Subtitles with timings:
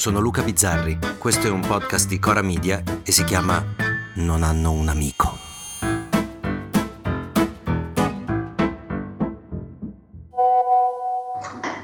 [0.00, 3.62] sono Luca Bizzarri, questo è un podcast di Cora Media e si chiama
[4.14, 5.36] Non hanno un amico.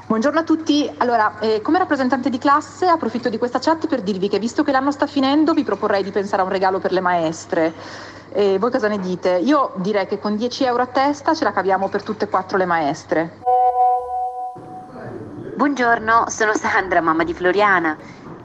[0.07, 4.29] Buongiorno a tutti, allora eh, come rappresentante di classe approfitto di questa chat per dirvi
[4.29, 7.01] che visto che l'anno sta finendo vi proporrei di pensare a un regalo per le
[7.01, 7.71] maestre.
[8.31, 9.37] Eh, voi cosa ne dite?
[9.37, 12.57] Io direi che con 10 euro a testa ce la caviamo per tutte e quattro
[12.57, 13.45] le maestre.
[15.57, 17.97] Buongiorno, sono Sandra, mamma di Floriana.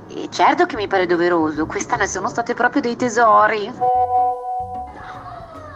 [0.09, 3.71] E certo che mi pare doveroso, quest'anno sono state proprio dei tesori.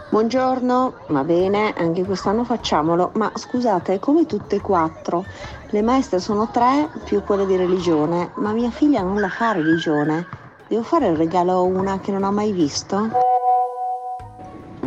[0.09, 5.25] Buongiorno, va bene, anche quest'anno facciamolo, ma scusate, come tutte e quattro?
[5.69, 10.25] Le maestre sono tre più quelle di religione, ma mia figlia non la fa religione.
[10.67, 13.36] Devo fare il regalo a una che non ho mai visto?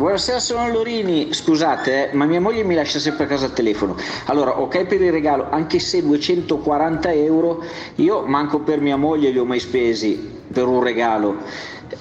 [0.01, 1.31] Buonasera, sono Lorini.
[1.31, 3.95] Scusate, eh, ma mia moglie mi lascia sempre a casa il telefono.
[4.25, 7.63] Allora, ok per il regalo, anche se 240 euro,
[7.97, 10.15] io manco per mia moglie li ho mai spesi
[10.51, 11.35] per un regalo.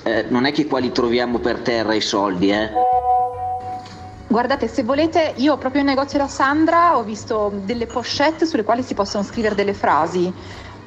[0.05, 2.71] Eh, non è che qua li troviamo per terra i soldi, eh?
[4.29, 8.83] Guardate, se volete, io proprio in negozio da Sandra ho visto delle pochette sulle quali
[8.83, 10.33] si possono scrivere delle frasi.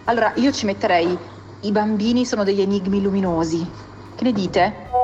[0.06, 1.16] Allora, io ci metterei
[1.60, 3.70] i bambini sono degli enigmi luminosi.
[4.16, 5.03] Che ne dite?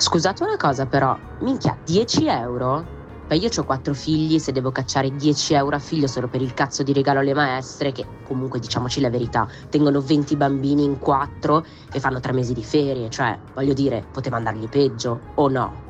[0.00, 2.86] Scusate una cosa però, minchia, 10 euro?
[3.26, 6.54] Beh, io ho quattro figli, se devo cacciare 10 euro a figlio solo per il
[6.54, 11.66] cazzo di regalo alle maestre, che comunque diciamoci la verità, tengono 20 bambini in quattro
[11.92, 15.84] e fanno tre mesi di ferie, cioè, voglio dire, poteva andargli peggio, o no?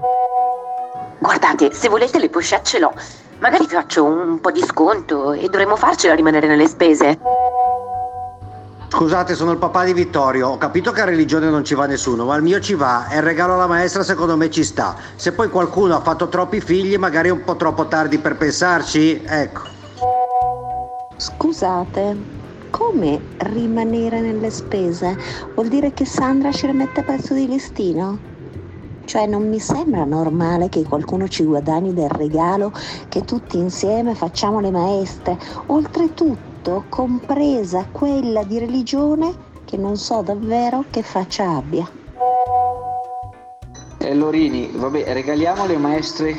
[1.20, 2.92] Guardate, se volete le pochette ce l'ho.
[3.38, 7.16] Magari vi faccio un po' di sconto e dovremmo farcela rimanere nelle spese.
[9.00, 10.48] Scusate, sono il papà di Vittorio.
[10.48, 13.16] Ho capito che a religione non ci va nessuno, ma il mio ci va e
[13.16, 14.94] il regalo alla maestra secondo me ci sta.
[15.16, 19.22] Se poi qualcuno ha fatto troppi figli, magari è un po' troppo tardi per pensarci,
[19.24, 19.62] ecco.
[21.16, 22.14] Scusate,
[22.68, 25.16] come rimanere nelle spese?
[25.54, 28.18] Vuol dire che Sandra ci rimette a pezzo di listino?
[29.06, 32.70] Cioè non mi sembra normale che qualcuno ci guadagni del regalo
[33.08, 35.38] che tutti insieme facciamo le maestre.
[35.68, 41.88] Oltretutto tutto, compresa quella di religione che non so davvero che faccia abbia.
[43.98, 46.34] Eh, Lorini, vabbè, regaliamo alle maestre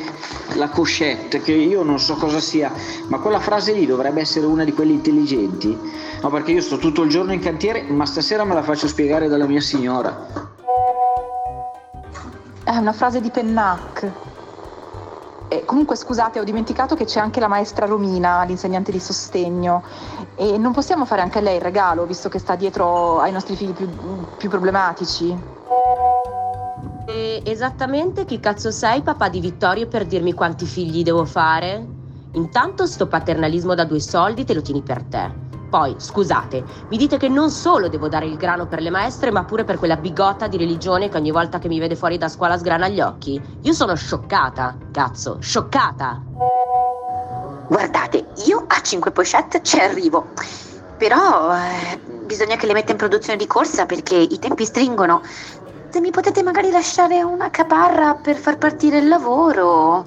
[0.54, 2.72] la coscette, che io non so cosa sia,
[3.08, 5.76] ma quella frase lì dovrebbe essere una di quelle intelligenti.
[6.20, 9.28] No, perché io sto tutto il giorno in cantiere, ma stasera me la faccio spiegare
[9.28, 10.50] dalla mia signora.
[12.64, 14.10] È una frase di Pennac.
[15.52, 19.82] E comunque scusate, ho dimenticato che c'è anche la maestra Romina, l'insegnante di sostegno,
[20.34, 23.54] e non possiamo fare anche a lei il regalo, visto che sta dietro ai nostri
[23.54, 23.86] figli più,
[24.38, 25.36] più problematici.
[27.06, 31.86] E esattamente chi cazzo sei, papà di Vittorio, per dirmi quanti figli devo fare?
[32.32, 35.41] Intanto sto paternalismo da due soldi te lo tieni per te.
[35.72, 39.44] Poi, scusate, mi dite che non solo devo dare il grano per le maestre, ma
[39.44, 42.58] pure per quella bigotta di religione che ogni volta che mi vede fuori da scuola
[42.58, 43.42] sgrana gli occhi.
[43.62, 46.24] Io sono scioccata, cazzo, scioccata.
[47.68, 50.26] Guardate, io a 5 pochette ci arrivo.
[50.98, 55.22] Però eh, bisogna che le metta in produzione di corsa perché i tempi stringono.
[55.88, 60.04] Se mi potete magari lasciare una caparra per far partire il lavoro.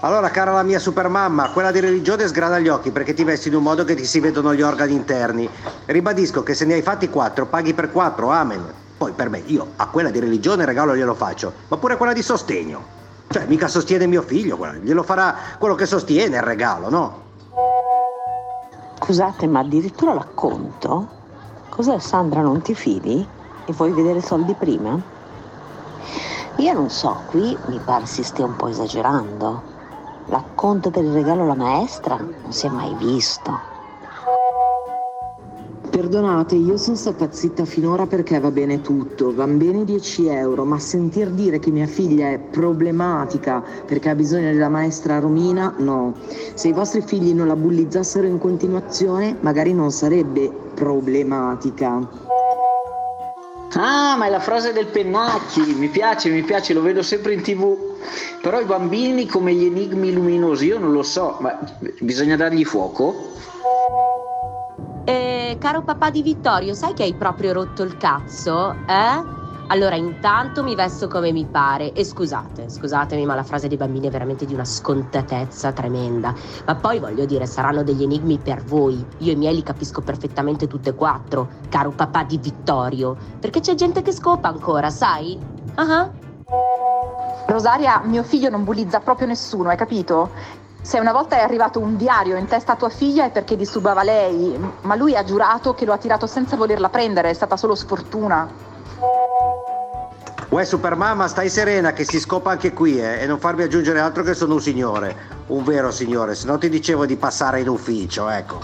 [0.00, 3.54] Allora, cara la mia supermamma, quella di religione sgrana gli occhi perché ti vesti in
[3.54, 5.48] un modo che ti si vedono gli organi interni.
[5.86, 8.74] Ribadisco che se ne hai fatti quattro, paghi per quattro, amen.
[8.98, 12.12] Poi per me, io a quella di religione il regalo glielo faccio, ma pure quella
[12.12, 12.84] di sostegno.
[13.28, 17.22] Cioè, mica sostiene mio figlio, glielo farà quello che sostiene il regalo, no?
[18.98, 21.08] Scusate, ma addirittura l'acconto?
[21.70, 23.26] Cos'è Sandra, non ti fidi?
[23.64, 25.00] E vuoi vedere soldi prima?
[26.58, 29.75] Io non so, qui mi pare si stia un po' esagerando.
[30.28, 33.74] L'acconto per il regalo alla maestra non si è mai visto.
[35.88, 40.78] Perdonate, io sono stata zitta finora perché va bene tutto, van bene 10 euro, ma
[40.78, 46.14] sentir dire che mia figlia è problematica perché ha bisogno della maestra Romina, no.
[46.54, 52.35] Se i vostri figli non la bullizzassero in continuazione, magari non sarebbe problematica.
[53.78, 57.42] Ah, ma è la frase del Pennacchi, mi piace, mi piace, lo vedo sempre in
[57.42, 57.76] tv.
[58.40, 61.58] Però i bambini come gli enigmi luminosi, io non lo so, ma
[62.00, 63.34] bisogna dargli fuoco?
[65.04, 68.74] Eh, caro papà di Vittorio, sai che hai proprio rotto il cazzo?
[68.86, 69.45] Eh?
[69.68, 71.92] Allora, intanto mi vesto come mi pare.
[71.92, 76.34] E scusate, scusatemi, ma la frase dei bambini è veramente di una scontatezza tremenda.
[76.64, 79.04] Ma poi voglio dire, saranno degli enigmi per voi.
[79.18, 83.16] Io e i miei li capisco perfettamente tutte e quattro, caro papà di Vittorio.
[83.40, 85.38] Perché c'è gente che scopa ancora, sai?
[85.74, 86.10] Ah uh-huh.
[87.46, 90.30] Rosaria, mio figlio non bullizza proprio nessuno, hai capito?
[90.80, 94.04] Se una volta è arrivato un diario in testa a tua figlia è perché disturbava
[94.04, 97.74] lei, ma lui ha giurato che lo ha tirato senza volerla prendere, è stata solo
[97.74, 98.74] sfortuna.
[100.56, 104.22] Uè Supermamma, stai serena che si scopa anche qui eh, e non farmi aggiungere altro
[104.22, 105.14] che sono un signore,
[105.48, 108.60] un vero signore, se no ti dicevo di passare in ufficio, ecco.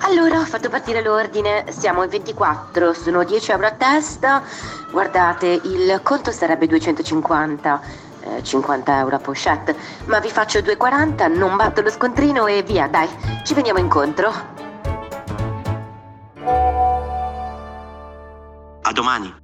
[0.00, 4.42] Allora ho fatto partire l'ordine, siamo in 24, sono 10 euro a testa,
[4.90, 8.02] guardate il conto sarebbe 250.
[8.42, 9.76] 50 euro a pochette,
[10.06, 13.08] ma vi faccio 2,40, non batto lo scontrino e via, dai,
[13.44, 14.32] ci veniamo incontro.
[18.82, 19.43] A domani.